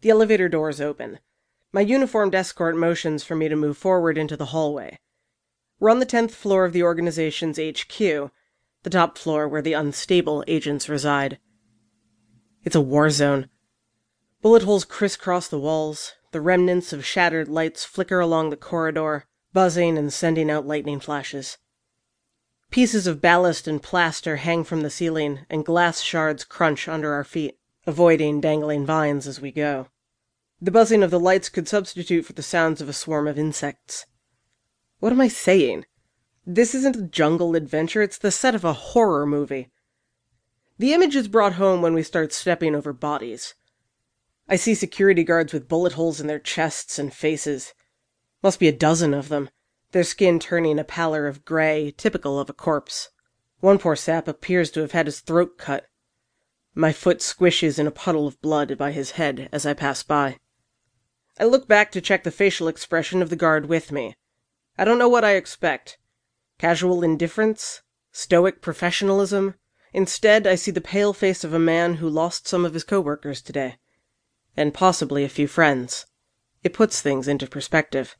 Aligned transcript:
The 0.00 0.10
elevator 0.10 0.48
doors 0.48 0.80
open. 0.80 1.18
My 1.72 1.80
uniformed 1.80 2.34
escort 2.34 2.76
motions 2.76 3.24
for 3.24 3.34
me 3.34 3.48
to 3.48 3.56
move 3.56 3.76
forward 3.76 4.16
into 4.16 4.36
the 4.36 4.46
hallway. 4.46 4.98
We're 5.80 5.90
on 5.90 5.98
the 5.98 6.06
10th 6.06 6.30
floor 6.30 6.64
of 6.64 6.72
the 6.72 6.82
organization's 6.82 7.58
HQ, 7.58 7.98
the 7.98 8.90
top 8.90 9.18
floor 9.18 9.48
where 9.48 9.62
the 9.62 9.72
unstable 9.72 10.44
agents 10.46 10.88
reside. 10.88 11.38
It's 12.64 12.76
a 12.76 12.80
war 12.80 13.10
zone. 13.10 13.48
Bullet 14.40 14.62
holes 14.62 14.84
crisscross 14.84 15.48
the 15.48 15.58
walls, 15.58 16.14
the 16.30 16.40
remnants 16.40 16.92
of 16.92 17.04
shattered 17.04 17.48
lights 17.48 17.84
flicker 17.84 18.20
along 18.20 18.50
the 18.50 18.56
corridor, 18.56 19.24
buzzing 19.52 19.98
and 19.98 20.12
sending 20.12 20.50
out 20.50 20.66
lightning 20.66 21.00
flashes. 21.00 21.58
Pieces 22.70 23.06
of 23.06 23.20
ballast 23.20 23.66
and 23.66 23.82
plaster 23.82 24.36
hang 24.36 24.62
from 24.62 24.82
the 24.82 24.90
ceiling, 24.90 25.40
and 25.50 25.64
glass 25.64 26.00
shards 26.00 26.44
crunch 26.44 26.86
under 26.86 27.12
our 27.12 27.24
feet, 27.24 27.58
avoiding 27.88 28.38
dangling 28.38 28.84
vines 28.84 29.26
as 29.26 29.40
we 29.40 29.50
go. 29.50 29.86
The 30.60 30.70
buzzing 30.70 31.02
of 31.02 31.10
the 31.10 31.18
lights 31.18 31.48
could 31.48 31.66
substitute 31.66 32.26
for 32.26 32.34
the 32.34 32.42
sounds 32.42 32.82
of 32.82 32.88
a 32.90 32.92
swarm 32.92 33.26
of 33.26 33.38
insects. 33.38 34.04
What 34.98 35.10
am 35.10 35.22
I 35.22 35.28
saying? 35.28 35.86
This 36.46 36.74
isn't 36.74 36.96
a 36.96 37.08
jungle 37.08 37.56
adventure, 37.56 38.02
it's 38.02 38.18
the 38.18 38.30
set 38.30 38.54
of 38.54 38.62
a 38.62 38.74
horror 38.74 39.24
movie. 39.24 39.70
The 40.76 40.92
image 40.92 41.16
is 41.16 41.28
brought 41.28 41.54
home 41.54 41.80
when 41.80 41.94
we 41.94 42.02
start 42.02 42.34
stepping 42.34 42.74
over 42.74 42.92
bodies. 42.92 43.54
I 44.50 44.56
see 44.56 44.74
security 44.74 45.24
guards 45.24 45.54
with 45.54 45.66
bullet 45.66 45.94
holes 45.94 46.20
in 46.20 46.26
their 46.26 46.38
chests 46.38 46.98
and 46.98 47.10
faces. 47.10 47.72
Must 48.42 48.60
be 48.60 48.68
a 48.68 48.72
dozen 48.72 49.14
of 49.14 49.30
them, 49.30 49.48
their 49.92 50.04
skin 50.04 50.38
turning 50.38 50.78
a 50.78 50.84
pallor 50.84 51.26
of 51.26 51.46
gray, 51.46 51.94
typical 51.96 52.38
of 52.38 52.50
a 52.50 52.52
corpse. 52.52 53.08
One 53.60 53.78
poor 53.78 53.96
sap 53.96 54.28
appears 54.28 54.70
to 54.72 54.80
have 54.80 54.92
had 54.92 55.06
his 55.06 55.20
throat 55.20 55.56
cut. 55.56 55.86
My 56.80 56.92
foot 56.92 57.18
squishes 57.18 57.80
in 57.80 57.88
a 57.88 57.90
puddle 57.90 58.28
of 58.28 58.40
blood 58.40 58.78
by 58.78 58.92
his 58.92 59.10
head 59.18 59.48
as 59.50 59.66
I 59.66 59.74
pass 59.74 60.04
by. 60.04 60.38
I 61.36 61.42
look 61.42 61.66
back 61.66 61.90
to 61.90 62.00
check 62.00 62.22
the 62.22 62.30
facial 62.30 62.68
expression 62.68 63.20
of 63.20 63.30
the 63.30 63.34
guard 63.34 63.66
with 63.66 63.90
me. 63.90 64.14
I 64.78 64.84
don't 64.84 64.96
know 64.96 65.08
what 65.08 65.24
I 65.24 65.32
expect. 65.32 65.98
Casual 66.56 67.02
indifference? 67.02 67.82
Stoic 68.12 68.62
professionalism? 68.62 69.56
Instead, 69.92 70.46
I 70.46 70.54
see 70.54 70.70
the 70.70 70.80
pale 70.80 71.12
face 71.12 71.42
of 71.42 71.52
a 71.52 71.58
man 71.58 71.94
who 71.94 72.08
lost 72.08 72.46
some 72.46 72.64
of 72.64 72.74
his 72.74 72.84
coworkers 72.84 73.42
today 73.42 73.78
and 74.56 74.72
possibly 74.72 75.24
a 75.24 75.28
few 75.28 75.48
friends. 75.48 76.06
It 76.62 76.74
puts 76.74 77.02
things 77.02 77.26
into 77.26 77.48
perspective. 77.48 78.16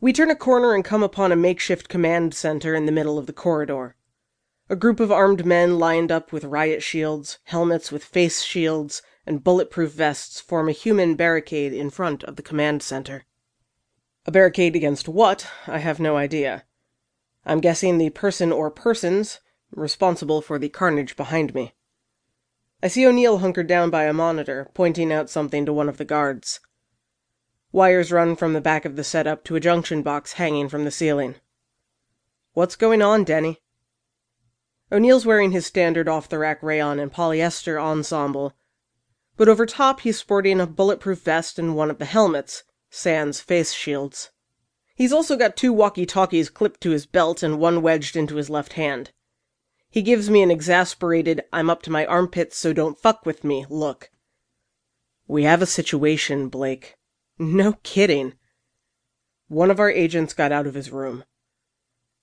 We 0.00 0.14
turn 0.14 0.30
a 0.30 0.36
corner 0.36 0.74
and 0.74 0.82
come 0.82 1.02
upon 1.02 1.32
a 1.32 1.36
makeshift 1.36 1.90
command 1.90 2.32
center 2.32 2.74
in 2.74 2.86
the 2.86 2.92
middle 2.92 3.18
of 3.18 3.26
the 3.26 3.34
corridor. 3.34 3.94
A 4.72 4.74
group 4.74 5.00
of 5.00 5.12
armed 5.12 5.44
men 5.44 5.78
lined 5.78 6.10
up 6.10 6.32
with 6.32 6.46
riot 6.46 6.82
shields, 6.82 7.38
helmets 7.44 7.92
with 7.92 8.02
face 8.02 8.40
shields, 8.40 9.02
and 9.26 9.44
bulletproof 9.44 9.92
vests 9.92 10.40
form 10.40 10.66
a 10.66 10.72
human 10.72 11.14
barricade 11.14 11.74
in 11.74 11.90
front 11.90 12.24
of 12.24 12.36
the 12.36 12.42
command 12.42 12.82
center. 12.82 13.26
A 14.24 14.30
barricade 14.30 14.74
against 14.74 15.10
what, 15.10 15.46
I 15.66 15.76
have 15.76 16.00
no 16.00 16.16
idea. 16.16 16.64
I'm 17.44 17.60
guessing 17.60 17.98
the 17.98 18.08
person 18.08 18.50
or 18.50 18.70
persons 18.70 19.40
responsible 19.72 20.40
for 20.40 20.58
the 20.58 20.70
carnage 20.70 21.16
behind 21.16 21.54
me. 21.54 21.74
I 22.82 22.88
see 22.88 23.06
O'Neill 23.06 23.40
hunkered 23.40 23.66
down 23.66 23.90
by 23.90 24.04
a 24.04 24.14
monitor, 24.14 24.70
pointing 24.72 25.12
out 25.12 25.28
something 25.28 25.66
to 25.66 25.72
one 25.74 25.90
of 25.90 25.98
the 25.98 26.06
guards. 26.06 26.60
Wires 27.72 28.10
run 28.10 28.36
from 28.36 28.54
the 28.54 28.60
back 28.62 28.86
of 28.86 28.96
the 28.96 29.04
setup 29.04 29.44
to 29.44 29.56
a 29.56 29.60
junction 29.60 30.00
box 30.00 30.32
hanging 30.32 30.70
from 30.70 30.86
the 30.86 30.90
ceiling. 30.90 31.34
What's 32.54 32.74
going 32.74 33.02
on, 33.02 33.24
Denny? 33.24 33.58
O'Neill's 34.92 35.24
wearing 35.24 35.52
his 35.52 35.64
standard 35.64 36.06
off 36.06 36.28
the 36.28 36.38
rack 36.38 36.62
rayon 36.62 36.98
and 36.98 37.10
polyester 37.10 37.80
ensemble, 37.80 38.52
but 39.38 39.48
over 39.48 39.64
top 39.64 40.00
he's 40.00 40.18
sporting 40.18 40.60
a 40.60 40.66
bulletproof 40.66 41.20
vest 41.20 41.58
and 41.58 41.74
one 41.74 41.90
of 41.90 41.96
the 41.96 42.04
helmets, 42.04 42.62
sans 42.90 43.40
face 43.40 43.72
shields. 43.72 44.30
He's 44.94 45.12
also 45.12 45.34
got 45.34 45.56
two 45.56 45.72
walkie 45.72 46.04
talkies 46.04 46.50
clipped 46.50 46.82
to 46.82 46.90
his 46.90 47.06
belt 47.06 47.42
and 47.42 47.58
one 47.58 47.80
wedged 47.80 48.16
into 48.16 48.36
his 48.36 48.50
left 48.50 48.74
hand. 48.74 49.12
He 49.88 50.02
gives 50.02 50.28
me 50.28 50.42
an 50.42 50.50
exasperated, 50.50 51.42
I'm 51.54 51.70
up 51.70 51.80
to 51.84 51.90
my 51.90 52.04
armpits, 52.04 52.58
so 52.58 52.74
don't 52.74 53.00
fuck 53.00 53.24
with 53.24 53.44
me 53.44 53.64
look. 53.70 54.10
We 55.26 55.44
have 55.44 55.62
a 55.62 55.66
situation, 55.66 56.50
Blake. 56.50 56.96
No 57.38 57.78
kidding. 57.82 58.34
One 59.48 59.70
of 59.70 59.80
our 59.80 59.90
agents 59.90 60.34
got 60.34 60.52
out 60.52 60.66
of 60.66 60.74
his 60.74 60.90
room. 60.90 61.24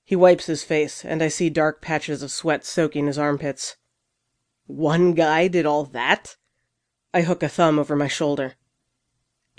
He 0.09 0.15
wipes 0.15 0.47
his 0.47 0.63
face, 0.63 1.05
and 1.05 1.21
I 1.21 1.27
see 1.27 1.51
dark 1.51 1.83
patches 1.83 2.23
of 2.23 2.31
sweat 2.31 2.65
soaking 2.65 3.05
his 3.05 3.19
armpits. 3.19 3.77
One 4.65 5.13
guy 5.13 5.47
did 5.47 5.67
all 5.67 5.83
that? 5.83 6.35
I 7.13 7.21
hook 7.21 7.43
a 7.43 7.47
thumb 7.47 7.77
over 7.77 7.95
my 7.95 8.07
shoulder. 8.07 8.55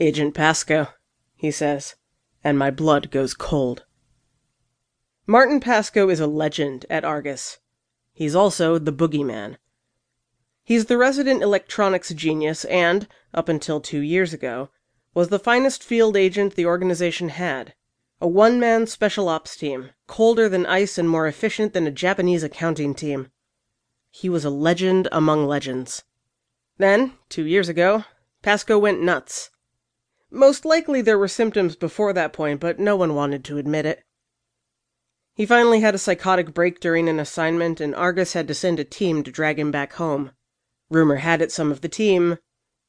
Agent 0.01 0.35
Pascoe, 0.35 0.89
he 1.37 1.53
says, 1.53 1.95
and 2.43 2.59
my 2.59 2.73
blood 2.73 3.13
goes 3.13 3.33
cold. 3.33 3.85
Martin 5.25 5.61
Pascoe 5.61 6.09
is 6.09 6.19
a 6.19 6.27
legend 6.27 6.85
at 6.91 7.05
Argus. 7.05 7.61
He's 8.13 8.35
also 8.35 8.77
the 8.77 8.93
boogeyman. 8.93 9.57
He's 10.65 10.87
the 10.87 10.99
resident 10.99 11.45
electronics 11.45 12.13
genius 12.13 12.65
and, 12.65 13.07
up 13.33 13.49
until 13.49 13.81
two 13.81 14.01
years 14.01 14.33
ago, 14.33 14.71
was 15.15 15.29
the 15.29 15.39
finest 15.39 15.85
field 15.85 16.17
agent 16.17 16.57
the 16.57 16.67
organization 16.67 17.29
had. 17.29 17.75
A 18.23 18.29
one 18.29 18.61
man 18.61 18.87
special 18.87 19.31
ops 19.31 19.57
team, 19.57 19.91
colder 20.07 20.49
than 20.49 20.67
ice 20.67 20.99
and 20.99 21.09
more 21.09 21.27
efficient 21.27 21.73
than 21.73 21.87
a 21.87 21.91
Japanese 21.91 22.43
accounting 22.43 22.95
team. 22.95 23.31
He 24.11 24.29
was 24.29 24.45
a 24.45 24.51
legend 24.51 25.09
among 25.11 25.47
legends. 25.47 26.05
Then, 26.77 27.15
two 27.31 27.45
years 27.45 27.71
ago, 27.71 28.05
Pascoe 28.43 28.79
went 28.79 29.01
nuts. 29.01 29.51
Most 30.31 30.65
likely 30.65 31.01
there 31.01 31.19
were 31.19 31.29
symptoms 31.29 31.77
before 31.77 32.13
that 32.13 32.33
point, 32.33 32.61
but 32.61 32.79
no 32.79 32.95
one 32.95 33.15
wanted 33.15 33.43
to 33.45 33.57
admit 33.57 33.87
it. 33.87 34.05
He 35.35 35.47
finally 35.47 35.81
had 35.81 35.95
a 35.95 35.99
psychotic 35.99 36.53
break 36.53 36.79
during 36.79 37.09
an 37.09 37.19
assignment, 37.19 37.81
and 37.81 37.95
Argus 37.95 38.35
had 38.35 38.47
to 38.49 38.55
send 38.55 38.79
a 38.79 38.85
team 38.85 39.23
to 39.23 39.33
drag 39.33 39.59
him 39.59 39.71
back 39.71 39.95
home. 39.95 40.33
Rumor 40.91 41.17
had 41.17 41.41
it 41.41 41.53
some 41.53 41.73
of 41.73 41.81
the 41.81 41.89
team, 41.89 42.39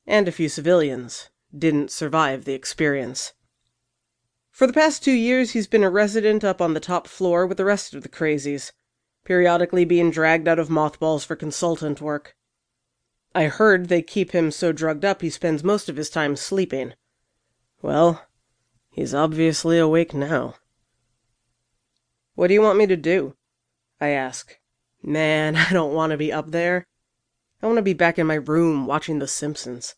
and 0.06 0.28
a 0.28 0.32
few 0.32 0.50
civilians, 0.50 1.30
didn't 1.58 1.92
survive 1.92 2.44
the 2.44 2.54
experience. 2.54 3.32
For 4.52 4.68
the 4.68 4.74
past 4.74 5.02
two 5.02 5.14
years, 5.14 5.52
he's 5.52 5.68
been 5.68 5.84
a 5.84 5.90
resident 5.90 6.44
up 6.44 6.62
on 6.62 6.74
the 6.74 6.82
top 6.82 7.08
floor 7.08 7.48
with 7.48 7.58
the 7.58 7.66
rest 7.66 7.94
of 7.94 8.04
the 8.04 8.10
crazies, 8.10 8.74
periodically 9.24 9.86
being 9.86 10.12
dragged 10.12 10.48
out 10.48 10.60
of 10.60 10.70
mothballs 10.70 11.24
for 11.24 11.38
consultant 11.38 12.02
work. 12.02 12.36
I 13.34 13.46
heard 13.46 13.88
they 13.88 14.02
keep 14.02 14.32
him 14.32 14.52
so 14.52 14.74
drugged 14.74 15.06
up 15.06 15.22
he 15.22 15.30
spends 15.30 15.64
most 15.64 15.88
of 15.88 15.96
his 15.96 16.10
time 16.10 16.36
sleeping. 16.36 16.94
Well, 17.82 18.28
he's 18.92 19.14
obviously 19.14 19.80
awake 19.80 20.14
now. 20.14 20.56
What 22.36 22.48
do 22.48 22.54
you 22.54 22.62
want 22.62 22.78
me 22.78 22.88
to 22.88 22.98
do? 22.98 23.36
I 24.02 24.10
ask. 24.10 24.60
Man, 25.02 25.56
I 25.70 25.72
don't 25.72 25.94
want 25.94 26.12
to 26.12 26.18
be 26.18 26.32
up 26.32 26.52
there. 26.52 26.86
I 27.62 27.68
want 27.68 27.78
to 27.78 27.84
be 27.84 27.94
back 27.94 28.20
in 28.20 28.28
my 28.28 28.36
room 28.36 28.86
watching 28.86 29.20
The 29.20 29.28
Simpsons. 29.28 29.96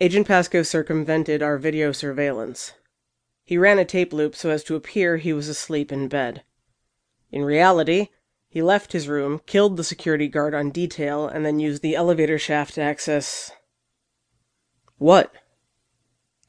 Agent 0.00 0.26
Pascoe 0.26 0.62
circumvented 0.62 1.42
our 1.42 1.56
video 1.56 1.92
surveillance. 1.92 2.74
He 3.44 3.58
ran 3.58 3.78
a 3.78 3.84
tape 3.84 4.12
loop 4.12 4.34
so 4.34 4.50
as 4.50 4.64
to 4.64 4.74
appear 4.74 5.18
he 5.18 5.32
was 5.32 5.48
asleep 5.48 5.92
in 5.92 6.08
bed. 6.08 6.42
In 7.30 7.44
reality, 7.44 8.08
he 8.48 8.62
left 8.62 8.92
his 8.92 9.08
room, 9.08 9.40
killed 9.46 9.76
the 9.76 9.84
security 9.84 10.28
guard 10.28 10.54
on 10.54 10.70
detail, 10.70 11.28
and 11.28 11.44
then 11.44 11.60
used 11.60 11.82
the 11.82 11.94
elevator 11.94 12.38
shaft 12.38 12.74
to 12.74 12.80
access. 12.80 13.50
What? 14.96 15.34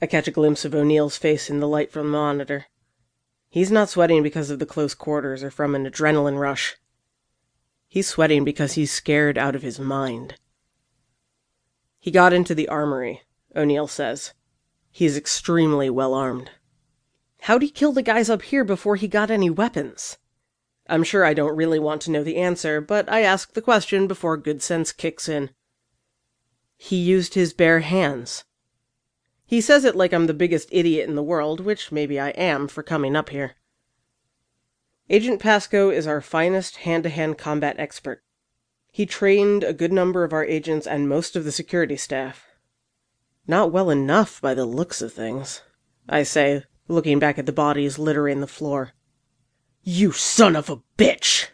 I 0.02 0.06
catch 0.06 0.28
a 0.28 0.32
glimpse 0.32 0.64
of 0.64 0.76
O'Neill's 0.76 1.18
face 1.18 1.50
in 1.50 1.60
the 1.60 1.68
light 1.68 1.92
from 1.92 2.08
the 2.08 2.18
monitor. 2.18 2.68
He's 3.50 3.72
not 3.72 3.90
sweating 3.90 4.24
because 4.24 4.50
of 4.50 4.60
the 4.60 4.66
close 4.66 4.94
quarters 4.94 5.44
or 5.44 5.50
from 5.50 5.76
an 5.76 5.86
adrenaline 5.86 6.38
rush. 6.38 6.76
He's 7.88 8.08
sweating 8.08 8.44
because 8.44 8.74
he's 8.74 8.92
scared 8.92 9.38
out 9.38 9.56
of 9.56 9.64
his 9.64 9.80
mind. 9.80 10.36
He 12.00 12.12
got 12.12 12.34
into 12.34 12.54
the 12.54 12.68
armory, 12.68 13.22
O'Neill 13.56 13.88
says. 13.88 14.34
He's 14.92 15.18
extremely 15.18 15.90
well 15.90 16.14
armed. 16.14 16.52
How'd 17.46 17.62
he 17.62 17.70
kill 17.70 17.92
the 17.92 18.02
guys 18.02 18.28
up 18.28 18.42
here 18.42 18.64
before 18.64 18.96
he 18.96 19.08
got 19.08 19.30
any 19.30 19.52
weapons? 19.52 20.18
I'm 20.90 21.04
sure 21.04 21.24
I 21.24 21.36
don't 21.36 21.56
really 21.56 21.78
want 21.78 22.02
to 22.02 22.12
know 22.12 22.24
the 22.24 22.38
answer, 22.38 22.82
but 22.82 23.08
I 23.08 23.22
ask 23.22 23.54
the 23.54 23.62
question 23.62 24.08
before 24.08 24.36
good 24.36 24.64
sense 24.64 24.92
kicks 24.92 25.30
in. 25.30 25.52
He 26.76 26.96
used 26.96 27.36
his 27.36 27.54
bare 27.54 27.82
hands. 27.82 28.46
He 29.46 29.62
says 29.62 29.86
it 29.86 29.96
like 29.96 30.12
I'm 30.12 30.26
the 30.26 30.34
biggest 30.34 30.70
idiot 30.72 31.08
in 31.08 31.14
the 31.14 31.22
world, 31.22 31.60
which 31.60 31.92
maybe 31.92 32.20
I 32.20 32.30
am 32.30 32.68
for 32.68 32.82
coming 32.82 33.16
up 33.16 33.30
here. 33.30 33.54
Agent 35.12 35.40
Pascoe 35.40 35.92
is 35.92 36.08
our 36.08 36.22
finest 36.22 36.78
hand 36.78 37.04
to 37.04 37.10
hand 37.10 37.38
combat 37.38 37.76
expert. 37.78 38.24
He 38.92 39.06
trained 39.06 39.64
a 39.64 39.72
good 39.72 39.94
number 39.94 40.24
of 40.24 40.34
our 40.34 40.46
agents 40.46 40.88
and 40.88 41.08
most 41.08 41.36
of 41.36 41.44
the 41.44 41.52
security 41.52 41.96
staff. 41.96 42.48
Not 43.46 43.72
well 43.72 43.92
enough 43.92 44.42
by 44.42 44.56
the 44.56 44.66
looks 44.66 45.00
of 45.04 45.14
things, 45.14 45.62
I 46.10 46.24
say, 46.24 46.64
looking 46.88 47.20
back 47.20 47.38
at 47.38 47.46
the 47.46 47.52
bodies 47.52 48.00
littering 48.00 48.42
the 48.42 48.48
floor. 48.48 48.94
You 49.84 50.12
son 50.12 50.56
of 50.56 50.70
a 50.70 50.82
bitch! 50.98 51.48